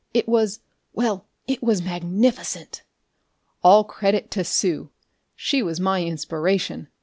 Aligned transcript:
It 0.15 0.27
was 0.27 0.61
well, 0.93 1.27
it 1.47 1.61
was 1.61 1.83
magnificent!" 1.83 2.81
"All 3.63 3.83
credit 3.83 4.31
to 4.31 4.43
Sue: 4.43 4.89
she 5.35 5.61
was 5.61 5.79
my 5.79 6.01
inspiration!" 6.03 6.87